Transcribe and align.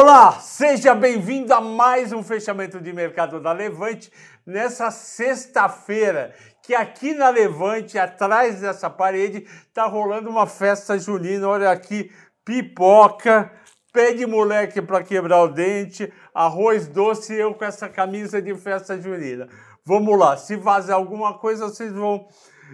Olá, 0.00 0.38
seja 0.38 0.94
bem-vindo 0.94 1.52
a 1.52 1.60
mais 1.60 2.12
um 2.12 2.22
fechamento 2.22 2.80
de 2.80 2.92
mercado 2.92 3.40
da 3.40 3.50
Levante 3.50 4.12
nessa 4.46 4.92
sexta-feira, 4.92 6.32
que 6.62 6.72
aqui 6.72 7.14
na 7.14 7.30
Levante, 7.30 7.98
atrás 7.98 8.60
dessa 8.60 8.88
parede, 8.88 9.44
tá 9.74 9.86
rolando 9.86 10.30
uma 10.30 10.46
festa 10.46 10.96
junina. 10.96 11.48
Olha 11.48 11.72
aqui, 11.72 12.12
pipoca, 12.44 13.50
pé 13.92 14.12
de 14.12 14.24
moleque 14.24 14.80
para 14.80 15.02
quebrar 15.02 15.42
o 15.42 15.48
dente, 15.48 16.12
arroz 16.32 16.86
doce 16.86 17.34
e 17.34 17.40
eu 17.40 17.52
com 17.54 17.64
essa 17.64 17.88
camisa 17.88 18.40
de 18.40 18.54
festa 18.54 18.96
junina. 19.00 19.48
Vamos 19.84 20.16
lá, 20.16 20.36
se 20.36 20.54
vazar 20.54 20.94
alguma 20.94 21.36
coisa, 21.40 21.66
vocês 21.66 21.92
vão 21.92 22.28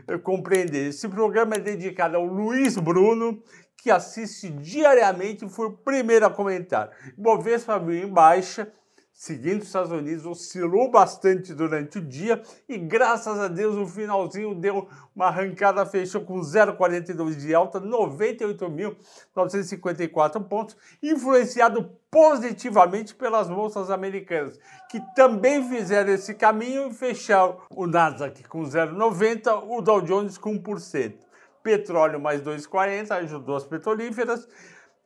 eh, 0.08 0.18
compreender. 0.18 0.88
Esse 0.88 1.08
programa 1.08 1.54
é 1.54 1.58
dedicado 1.58 2.18
ao 2.18 2.26
Luiz 2.26 2.76
Bruno, 2.76 3.42
que 3.84 3.90
assiste 3.90 4.48
diariamente 4.48 5.46
foi 5.46 5.66
o 5.66 5.72
primeiro 5.72 6.24
a 6.24 6.30
comentar. 6.30 6.88
Bovespa 7.18 7.74
abriu 7.74 8.02
em 8.02 8.10
baixa, 8.10 8.72
seguindo 9.12 9.60
os 9.60 9.66
Estados 9.66 9.92
Unidos, 9.92 10.24
oscilou 10.24 10.90
bastante 10.90 11.52
durante 11.52 11.98
o 11.98 12.00
dia 12.00 12.40
e, 12.66 12.78
graças 12.78 13.38
a 13.38 13.46
Deus, 13.46 13.76
no 13.76 13.86
finalzinho 13.86 14.54
deu 14.54 14.88
uma 15.14 15.26
arrancada, 15.26 15.84
fechou 15.84 16.22
com 16.22 16.40
0,42 16.40 17.36
de 17.36 17.54
alta, 17.54 17.78
98.954 17.78 20.42
pontos, 20.48 20.78
influenciado 21.02 21.90
positivamente 22.10 23.14
pelas 23.14 23.48
bolsas 23.48 23.90
americanas, 23.90 24.58
que 24.90 24.98
também 25.14 25.68
fizeram 25.68 26.10
esse 26.10 26.32
caminho 26.32 26.88
e 26.88 26.94
fecharam 26.94 27.58
o 27.68 27.86
Nasdaq 27.86 28.44
com 28.44 28.62
0,90, 28.62 29.62
o 29.68 29.82
Dow 29.82 30.00
Jones 30.00 30.38
com 30.38 30.58
1% 30.58 31.23
petróleo 31.64 32.20
mais 32.20 32.42
2,40, 32.42 33.10
ajudou 33.10 33.56
as 33.56 33.64
petrolíferas. 33.64 34.46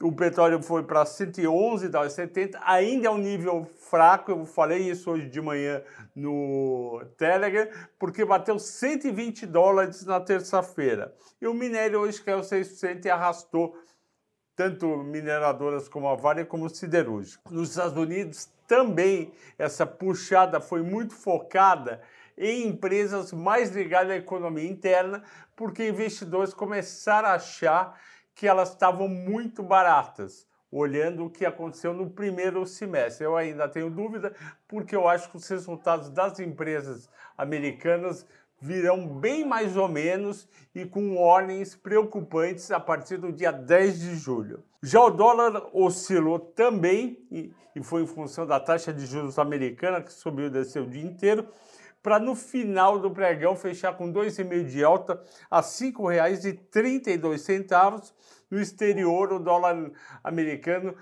O 0.03 0.13
petróleo 0.13 0.63
foi 0.63 0.85
para 0.85 1.05
111 1.05 1.89
dólares 1.89 2.13
70, 2.13 2.61
ainda 2.63 3.09
é 3.09 3.11
um 3.11 3.19
nível 3.19 3.69
fraco, 3.89 4.31
eu 4.31 4.45
falei 4.45 4.89
isso 4.91 5.11
hoje 5.11 5.29
de 5.29 5.41
manhã 5.41 5.83
no 6.15 7.03
Telegram, 7.17 7.67
porque 7.99 8.25
bateu 8.25 8.61
120 8.61 9.47
dólares 9.47 10.05
na 10.05 10.21
terça-feira. 10.21 11.13
E 11.41 11.49
o 11.49 11.55
minério 11.55 12.01
hoje 12.01 12.23
caiu 12.23 12.41
6% 12.41 13.07
e 13.07 13.11
arrastou 13.11 13.77
tanto 14.55 14.87
mineradoras 14.99 15.89
como 15.89 16.09
a 16.09 16.15
Vale 16.15 16.45
como 16.45 16.67
o 16.67 16.69
siderúrgico. 16.69 17.53
Nos 17.53 17.71
Estados 17.71 17.97
Unidos 17.97 18.49
também 18.69 19.33
essa 19.57 19.85
puxada 19.87 20.61
foi 20.61 20.83
muito 20.83 21.15
focada 21.15 22.01
em 22.39 22.69
empresas 22.69 23.33
mais 23.33 23.75
ligadas 23.75 24.13
à 24.13 24.17
economia 24.17 24.69
interna, 24.69 25.23
porque 25.57 25.89
investidores 25.89 26.55
começaram 26.55 27.29
a 27.29 27.35
achar 27.35 28.01
que 28.35 28.47
elas 28.47 28.71
estavam 28.71 29.09
muito 29.09 29.63
baratas, 29.63 30.47
olhando 30.71 31.25
o 31.25 31.31
que 31.31 31.45
aconteceu 31.45 31.93
no 31.93 32.09
primeiro 32.09 32.65
semestre. 32.65 33.25
Eu 33.25 33.37
ainda 33.37 33.69
tenho 33.69 33.91
dúvida, 33.91 34.33
porque 34.69 34.95
eu 34.95 35.09
acho 35.09 35.29
que 35.29 35.37
os 35.37 35.49
resultados 35.49 36.09
das 36.11 36.39
empresas 36.39 37.11
americanas 37.37 38.25
virão 38.61 39.07
bem 39.07 39.45
mais 39.45 39.77
ou 39.77 39.89
menos 39.89 40.49
e 40.75 40.85
com 40.85 41.17
ordens 41.17 41.75
preocupantes 41.75 42.71
a 42.71 42.81
partir 42.81 43.17
do 43.17 43.33
dia 43.33 43.53
10 43.53 44.01
de 44.01 44.17
julho. 44.17 44.63
Já 44.83 45.01
o 45.01 45.11
dólar 45.11 45.69
oscilou 45.73 46.39
também 46.39 47.27
e, 47.31 47.53
foi 47.83 48.03
em 48.03 48.07
função 48.07 48.45
da 48.45 48.59
taxa 48.59 48.93
de 48.93 49.07
juros 49.07 49.39
americana 49.39 50.03
que 50.03 50.13
subiu 50.13 50.47
e 50.47 50.51
desceu 50.51 50.83
o 50.83 50.89
dia 50.89 51.05
inteiro 51.05 51.47
para 52.03 52.19
no 52.19 52.35
final 52.35 52.99
do 52.99 53.11
pregão 53.11 53.55
fechar 53.57 53.97
com 53.97 54.13
2,5 54.13 54.67
de 54.67 54.85
alta 54.85 55.19
a 55.51 55.61
R$ 55.61 55.67
5,32. 55.67 58.13
No 58.51 58.61
exterior, 58.61 59.33
o 59.33 59.39
dólar 59.39 59.91
americano 60.25 60.95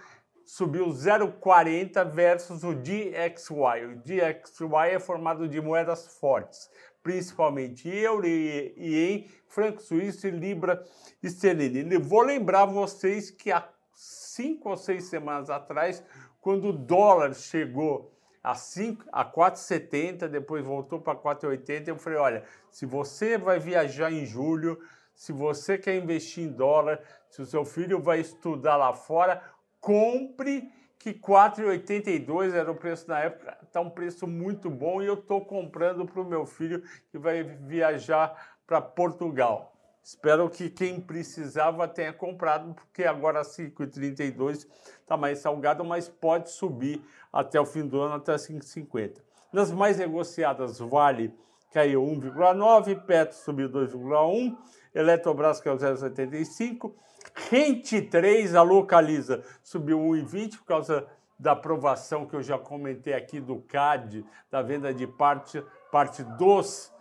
subiu 0.44 0.86
0,40 0.86 2.10
versus 2.10 2.64
o 2.64 2.74
DXY. 2.74 3.86
O 3.92 3.96
DXY 3.96 4.90
é 4.92 4.98
formado 4.98 5.48
de 5.48 5.60
moedas 5.60 6.18
fortes, 6.18 6.68
principalmente 7.02 7.88
euro 7.88 8.26
e 8.26 8.74
em 8.76 9.28
franco 9.48 9.82
suíço 9.82 10.28
e 10.28 10.30
libra 10.30 10.82
esterlina. 11.22 11.98
vou 11.98 12.22
lembrar 12.22 12.66
vocês 12.66 13.30
que 13.30 13.50
há 13.50 13.66
cinco 13.92 14.70
ou 14.70 14.76
seis 14.76 15.04
semanas 15.04 15.50
atrás, 15.50 16.02
quando 16.40 16.68
o 16.68 16.72
dólar 16.72 17.34
chegou 17.34 18.15
a, 18.46 18.54
5, 18.54 19.04
a 19.10 19.24
4,70, 19.24 20.28
depois 20.28 20.64
voltou 20.64 21.00
para 21.00 21.18
4,80. 21.18 21.88
Eu 21.88 21.96
falei: 21.96 22.16
olha, 22.16 22.44
se 22.70 22.86
você 22.86 23.36
vai 23.36 23.58
viajar 23.58 24.12
em 24.12 24.24
julho, 24.24 24.78
se 25.12 25.32
você 25.32 25.76
quer 25.76 25.96
investir 25.96 26.44
em 26.44 26.52
dólar, 26.52 27.00
se 27.28 27.42
o 27.42 27.46
seu 27.46 27.64
filho 27.64 28.00
vai 28.00 28.20
estudar 28.20 28.76
lá 28.76 28.92
fora, 28.92 29.42
compre 29.80 30.70
que 30.96 31.12
4,82 31.12 32.54
era 32.54 32.70
o 32.70 32.76
preço 32.76 33.08
na 33.08 33.18
época, 33.18 33.58
está 33.64 33.80
um 33.80 33.90
preço 33.90 34.28
muito 34.28 34.70
bom 34.70 35.02
e 35.02 35.06
eu 35.06 35.14
estou 35.14 35.44
comprando 35.44 36.06
para 36.06 36.20
o 36.20 36.24
meu 36.24 36.46
filho 36.46 36.84
que 37.10 37.18
vai 37.18 37.42
viajar 37.42 38.56
para 38.64 38.80
Portugal. 38.80 39.75
Espero 40.06 40.48
que 40.48 40.70
quem 40.70 41.00
precisava 41.00 41.88
tenha 41.88 42.12
comprado, 42.12 42.72
porque 42.72 43.02
agora 43.02 43.42
5,32 43.42 44.64
está 45.00 45.16
mais 45.16 45.40
salgado, 45.40 45.84
mas 45.84 46.08
pode 46.08 46.48
subir 46.48 47.02
até 47.32 47.60
o 47.60 47.66
fim 47.66 47.84
do 47.84 48.00
ano, 48.00 48.14
até 48.14 48.36
5,50. 48.36 49.16
Nas 49.52 49.72
mais 49.72 49.98
negociadas, 49.98 50.78
Vale 50.78 51.34
caiu 51.72 52.04
1,9, 52.04 53.04
Petro 53.04 53.36
subiu 53.36 53.68
2,1, 53.68 54.56
Eletrobras 54.94 55.60
caiu 55.60 55.76
0,75, 55.76 56.94
Rente 57.50 58.00
3, 58.00 58.54
a 58.54 58.62
Localiza, 58.62 59.42
subiu 59.60 59.98
1,20 59.98 60.58
por 60.58 60.66
causa 60.66 61.04
da 61.36 61.50
aprovação 61.50 62.26
que 62.26 62.36
eu 62.36 62.44
já 62.44 62.56
comentei 62.56 63.12
aqui 63.12 63.40
do 63.40 63.56
CAD, 63.62 64.24
da 64.52 64.62
venda 64.62 64.94
de 64.94 65.04
parte, 65.04 65.60
parte 65.90 66.22
dos 66.22 66.94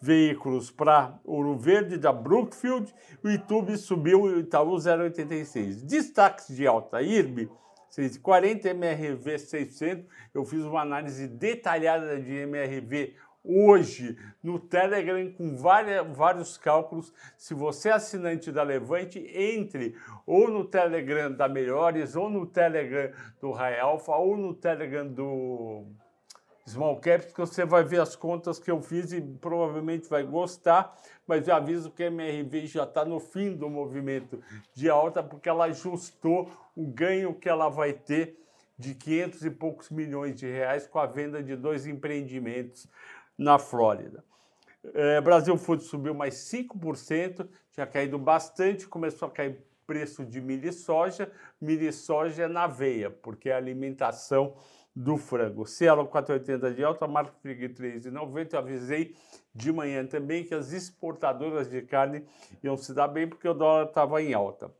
veículos 0.00 0.70
para 0.70 1.18
Ouro 1.24 1.56
Verde 1.56 1.98
da 1.98 2.12
Brookfield, 2.12 2.94
o 3.22 3.28
YouTube 3.28 3.76
subiu 3.76 4.22
o 4.22 4.38
Itaú 4.38 4.76
0,86. 4.76 5.84
Destaques 5.84 6.48
de 6.48 6.66
alta, 6.66 7.02
IRB 7.02 7.50
640, 7.88 8.68
MRV 8.70 9.38
600. 9.38 10.06
Eu 10.34 10.44
fiz 10.44 10.62
uma 10.62 10.82
análise 10.82 11.26
detalhada 11.26 12.20
de 12.20 12.32
MRV 12.32 13.14
hoje 13.42 14.16
no 14.42 14.58
Telegram 14.58 15.32
com 15.32 15.56
várias, 15.56 16.06
vários 16.16 16.58
cálculos. 16.58 17.12
Se 17.36 17.54
você 17.54 17.88
é 17.88 17.92
assinante 17.92 18.52
da 18.52 18.62
Levante, 18.62 19.18
entre 19.18 19.96
ou 20.26 20.50
no 20.50 20.64
Telegram 20.64 21.32
da 21.32 21.48
Melhores, 21.48 22.14
ou 22.14 22.28
no 22.28 22.46
Telegram 22.46 23.10
do 23.40 23.50
Rai 23.52 23.80
Alpha, 23.80 24.12
ou 24.12 24.36
no 24.36 24.54
Telegram 24.54 25.06
do 25.06 25.86
Small 26.68 27.00
Caps, 27.00 27.32
que 27.32 27.40
você 27.40 27.64
vai 27.64 27.82
ver 27.82 28.00
as 28.00 28.14
contas 28.14 28.58
que 28.58 28.70
eu 28.70 28.80
fiz 28.80 29.12
e 29.12 29.20
provavelmente 29.20 30.08
vai 30.08 30.22
gostar, 30.22 30.96
mas 31.26 31.48
eu 31.48 31.54
aviso 31.54 31.90
que 31.90 32.02
a 32.02 32.06
MRV 32.06 32.66
já 32.66 32.84
está 32.84 33.04
no 33.04 33.18
fim 33.18 33.54
do 33.54 33.68
movimento 33.68 34.42
de 34.74 34.88
alta, 34.88 35.22
porque 35.22 35.48
ela 35.48 35.64
ajustou 35.64 36.50
o 36.76 36.86
ganho 36.86 37.34
que 37.34 37.48
ela 37.48 37.68
vai 37.68 37.92
ter 37.92 38.38
de 38.78 38.94
500 38.94 39.44
e 39.44 39.50
poucos 39.50 39.90
milhões 39.90 40.36
de 40.36 40.46
reais 40.46 40.86
com 40.86 40.98
a 40.98 41.06
venda 41.06 41.42
de 41.42 41.56
dois 41.56 41.86
empreendimentos 41.86 42.86
na 43.36 43.58
Flórida. 43.58 44.22
É, 44.94 45.20
Brasil 45.20 45.56
Food 45.56 45.82
subiu 45.82 46.14
mais 46.14 46.34
5%, 46.34 47.48
tinha 47.72 47.86
caído 47.86 48.18
bastante, 48.18 48.86
começou 48.86 49.28
a 49.28 49.30
cair 49.30 49.58
preço 49.86 50.24
de 50.24 50.40
milho 50.40 50.68
e 50.68 50.72
soja, 50.72 51.32
milho 51.58 51.88
e 51.88 51.92
soja 51.92 52.46
na 52.46 52.66
veia, 52.66 53.10
porque 53.10 53.50
a 53.50 53.56
alimentação 53.56 54.54
do 54.98 55.16
frango. 55.16 55.64
Cielo 55.64 56.08
4,80 56.08 56.74
de 56.74 56.82
alta, 56.82 57.06
marca 57.06 57.32
Frig 57.40 57.68
3,90. 57.68 58.52
Eu 58.52 58.58
avisei 58.58 59.14
de 59.54 59.70
manhã 59.70 60.04
também 60.04 60.42
que 60.42 60.52
as 60.52 60.72
exportadoras 60.72 61.70
de 61.70 61.82
carne 61.82 62.24
iam 62.64 62.76
se 62.76 62.92
dar 62.92 63.06
bem 63.06 63.28
porque 63.28 63.46
o 63.48 63.54
dólar 63.54 63.86
estava 63.86 64.20
em 64.20 64.34
alta. 64.34 64.72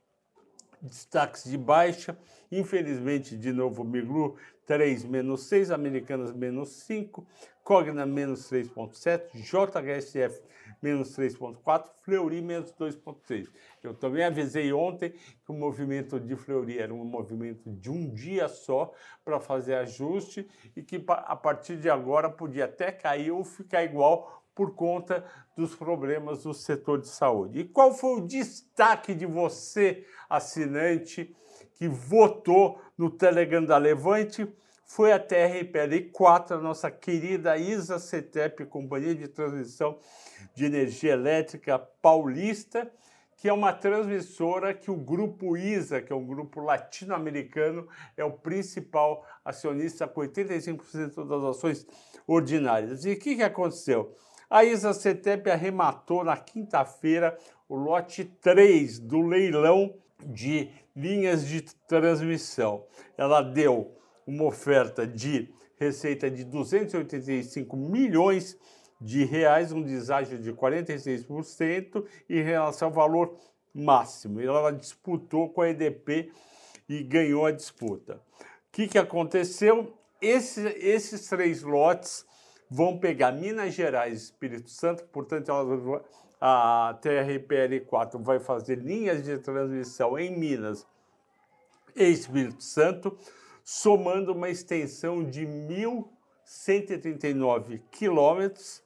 Destaques 0.83 1.45
de 1.45 1.56
baixa, 1.56 2.19
infelizmente, 2.51 3.37
de 3.37 3.53
novo, 3.53 3.84
Miglu 3.84 4.37
3 4.67 5.05
menos 5.05 5.44
6, 5.44 5.70
Americanas 5.70 6.32
menos 6.32 6.70
5, 6.70 7.25
Cogna 7.69 8.06
menos 8.06 8.50
3,7, 8.50 9.29
JHSF 9.35 10.41
menos 10.81 11.15
3,4, 11.15 11.91
Fleury 12.03 12.41
menos 12.41 12.73
2,3. 12.73 13.47
Eu 13.82 13.93
também 13.93 14.25
avisei 14.25 14.73
ontem 14.73 15.11
que 15.11 15.50
o 15.50 15.53
movimento 15.53 16.19
de 16.19 16.35
Fleury 16.35 16.79
era 16.79 16.94
um 16.94 17.05
movimento 17.05 17.70
de 17.70 17.91
um 17.91 18.09
dia 18.09 18.49
só 18.49 18.91
para 19.23 19.38
fazer 19.38 19.75
ajuste 19.75 20.49
e 20.75 20.82
que 20.82 21.05
a 21.06 21.37
partir 21.37 21.76
de 21.76 21.91
agora 21.91 22.31
podia 22.31 22.65
até 22.65 22.91
cair 22.91 23.32
ou 23.32 23.44
ficar 23.44 23.85
igual 23.85 24.43
por 24.55 24.75
conta 24.75 25.23
dos 25.55 25.75
problemas 25.75 26.44
do 26.44 26.55
setor 26.55 27.03
de 27.03 27.09
saúde. 27.09 27.61
E 27.61 27.65
qual 27.65 27.93
foi 27.93 28.17
o 28.17 28.26
destaque 28.26 29.15
de 29.15 29.26
você, 29.26 30.06
assinante, 30.26 31.37
que 31.75 31.87
votou 31.87 32.81
no 32.97 33.11
Telegram 33.11 33.62
da 33.62 33.76
Levante? 33.76 34.49
Foi 34.90 35.12
a 35.12 35.19
TRPL 35.19 36.11
4, 36.11 36.56
a 36.56 36.61
nossa 36.61 36.90
querida 36.90 37.58
ISA 37.58 37.99
CETEP, 37.99 38.64
Companhia 38.64 39.14
de 39.14 39.29
Transmissão 39.29 39.99
de 40.55 40.64
Energia 40.64 41.12
Elétrica 41.12 41.79
Paulista, 41.79 42.90
que 43.37 43.50
é 43.50 43.52
uma 43.52 43.70
transmissora 43.70 44.73
que 44.73 44.90
o 44.90 44.96
grupo 44.96 45.58
ISA, 45.58 46.00
que 46.00 46.11
é 46.11 46.17
um 46.17 46.26
grupo 46.26 46.62
latino-americano, 46.62 47.87
é 48.17 48.25
o 48.25 48.32
principal 48.32 49.26
acionista 49.44 50.08
com 50.08 50.23
85% 50.23 51.29
das 51.29 51.44
ações 51.44 51.87
ordinárias. 52.26 53.05
E 53.05 53.12
o 53.12 53.19
que, 53.19 53.37
que 53.37 53.43
aconteceu? 53.43 54.17
A 54.49 54.64
ISA 54.64 54.94
CETEP 54.94 55.50
arrematou 55.50 56.25
na 56.25 56.38
quinta-feira 56.38 57.37
o 57.69 57.76
lote 57.76 58.25
3 58.25 58.99
do 59.00 59.20
leilão 59.20 59.94
de 60.25 60.70
linhas 60.96 61.46
de 61.46 61.61
transmissão. 61.61 62.87
Ela 63.19 63.43
deu 63.43 63.98
uma 64.29 64.45
oferta 64.45 65.07
de 65.07 65.49
receita 65.79 66.31
de 66.31 66.45
285 66.45 67.75
milhões 67.77 68.59
de 69.01 69.25
reais, 69.25 69.73
um 69.73 69.81
deságio 69.81 70.39
de 70.39 70.53
46% 70.53 72.05
em 72.29 72.43
relação 72.43 72.89
ao 72.89 72.95
valor 72.95 73.35
máximo. 73.75 74.41
Ela 74.41 74.71
disputou 74.71 75.49
com 75.49 75.63
a 75.63 75.71
EDP 75.71 76.31
e 76.87 77.03
ganhou 77.03 77.47
a 77.47 77.53
disputa. 77.53 78.21
O 78.39 78.45
que, 78.73 78.87
que 78.87 78.99
aconteceu? 78.99 79.95
Esse, 80.21 80.61
esses 80.79 81.27
três 81.29 81.63
lotes 81.63 82.27
vão 82.71 82.99
pegar 82.99 83.33
Minas 83.33 83.73
Gerais 83.73 84.13
e 84.13 84.25
Espírito 84.25 84.69
Santo, 84.69 85.05
portanto, 85.05 85.51
a 86.41 86.99
TRPL4 87.01 88.23
vai 88.23 88.39
fazer 88.39 88.79
linhas 88.79 89.23
de 89.23 89.39
transmissão 89.39 90.19
em 90.19 90.37
Minas 90.37 90.87
e 91.97 92.05
Espírito 92.05 92.63
Santo, 92.63 93.17
somando 93.70 94.32
uma 94.32 94.49
extensão 94.49 95.23
de 95.23 95.47
1.139 95.47 97.82
quilômetros 97.91 98.82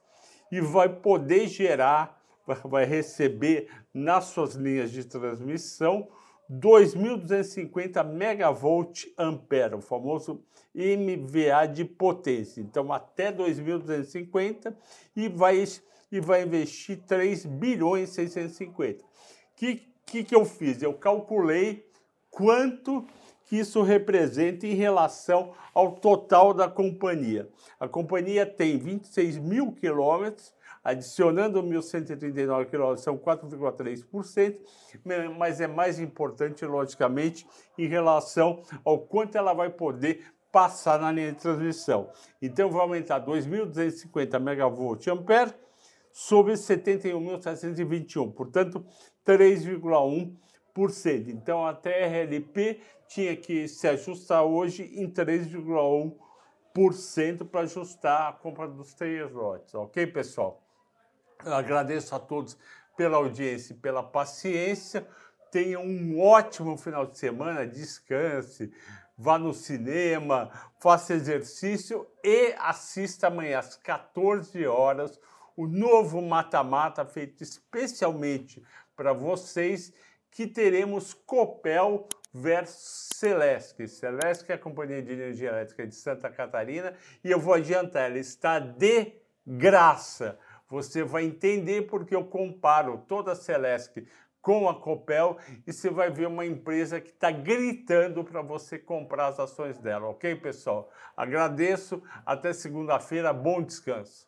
e 0.51 0.59
vai 0.59 0.89
poder 0.89 1.47
gerar, 1.47 2.21
vai 2.65 2.83
receber 2.83 3.69
nas 3.93 4.25
suas 4.25 4.55
linhas 4.55 4.91
de 4.91 5.05
transmissão 5.05 6.09
2.250 6.51 8.03
megavolt 8.03 9.05
ampere, 9.17 9.75
o 9.75 9.81
famoso 9.81 10.43
MVA 10.75 11.65
de 11.65 11.85
potência. 11.85 12.59
Então, 12.59 12.91
até 12.91 13.31
2.250 13.31 14.75
e 15.15 15.29
vai, 15.29 15.63
e 16.11 16.19
vai 16.19 16.43
investir 16.43 17.01
3 17.07 17.45
bilhões 17.45 18.09
e 18.09 18.15
650. 18.15 19.01
O 19.01 19.07
que, 19.55 19.87
que, 20.05 20.25
que 20.25 20.35
eu 20.35 20.43
fiz? 20.43 20.81
Eu 20.81 20.93
calculei 20.93 21.89
quanto 22.29 23.07
que 23.53 23.59
isso 23.59 23.83
representa 23.83 24.65
em 24.65 24.73
relação 24.73 25.51
ao 25.75 25.91
total 25.91 26.55
da 26.55 26.67
companhia. 26.67 27.47
A 27.79 27.87
companhia 27.87 28.47
tem 28.47 28.79
26 28.79 29.37
mil 29.37 29.71
quilômetros, 29.71 30.51
adicionando 30.83 31.61
1.139 31.61 32.65
quilômetros, 32.65 33.03
são 33.03 33.15
4,3%, 33.15 34.59
mas 35.37 35.61
é 35.61 35.67
mais 35.67 35.99
importante, 35.99 36.65
logicamente, 36.65 37.45
em 37.77 37.85
relação 37.85 38.63
ao 38.83 38.97
quanto 38.97 39.37
ela 39.37 39.53
vai 39.53 39.69
poder 39.69 40.25
passar 40.51 40.99
na 40.99 41.11
linha 41.11 41.31
de 41.31 41.37
transmissão. 41.37 42.09
Então, 42.41 42.71
vai 42.71 42.81
aumentar 42.81 43.23
2.250 43.23 44.39
megavolt 44.39 45.07
ampere 45.11 45.53
sobre 46.11 46.53
71.721, 46.53 48.33
portanto, 48.33 48.83
3,1%. 49.23 51.27
Então, 51.27 51.67
a 51.67 51.71
TRLP 51.71 52.81
tinha 53.13 53.35
que 53.35 53.67
se 53.67 53.87
ajustar 53.87 54.43
hoje 54.43 54.91
em 54.95 55.07
3,1% 55.07 57.47
para 57.47 57.61
ajustar 57.61 58.29
a 58.29 58.33
compra 58.33 58.67
dos 58.67 58.95
três 58.95 59.31
lotes, 59.31 59.75
ok, 59.75 60.07
pessoal? 60.07 60.63
Eu 61.45 61.53
agradeço 61.53 62.15
a 62.15 62.19
todos 62.19 62.57
pela 62.97 63.17
audiência 63.17 63.73
e 63.73 63.77
pela 63.77 64.01
paciência. 64.01 65.07
Tenha 65.51 65.79
um 65.79 66.19
ótimo 66.19 66.75
final 66.75 67.05
de 67.05 67.19
semana, 67.19 67.67
descanse, 67.67 68.73
vá 69.15 69.37
no 69.37 69.53
cinema, 69.53 70.49
faça 70.79 71.13
exercício 71.13 72.07
e 72.23 72.55
assista 72.57 73.27
amanhã 73.27 73.59
às 73.59 73.75
14 73.75 74.65
horas 74.65 75.21
o 75.55 75.67
novo 75.67 76.19
mata-mata 76.19 77.05
feito 77.05 77.43
especialmente 77.43 78.65
para 78.95 79.13
vocês 79.13 79.93
que 80.31 80.47
teremos 80.47 81.13
Copel 81.13 82.09
versus 82.33 83.09
Celesc. 83.15 83.87
Celesc 83.87 84.49
é 84.49 84.55
a 84.55 84.57
Companhia 84.57 85.01
de 85.01 85.13
Energia 85.13 85.49
Elétrica 85.49 85.85
de 85.85 85.95
Santa 85.95 86.29
Catarina 86.29 86.93
e 87.23 87.29
eu 87.29 87.39
vou 87.39 87.53
adiantar, 87.53 88.09
ela 88.09 88.17
está 88.17 88.59
de 88.59 89.13
graça. 89.45 90.37
Você 90.69 91.03
vai 91.03 91.23
entender 91.23 91.83
porque 91.83 92.15
eu 92.15 92.25
comparo 92.25 93.03
toda 93.07 93.33
a 93.33 93.35
Celesc 93.35 94.05
com 94.41 94.67
a 94.67 94.75
Copel 94.75 95.37
e 95.65 95.71
você 95.71 95.89
vai 95.89 96.09
ver 96.09 96.27
uma 96.27 96.45
empresa 96.45 96.99
que 96.99 97.11
está 97.11 97.31
gritando 97.31 98.23
para 98.23 98.41
você 98.41 98.77
comprar 98.77 99.27
as 99.27 99.39
ações 99.39 99.79
dela, 99.79 100.07
ok, 100.07 100.35
pessoal? 100.35 100.91
Agradeço, 101.15 102.03
até 102.25 102.51
segunda-feira, 102.51 103.31
bom 103.31 103.61
descanso. 103.61 104.27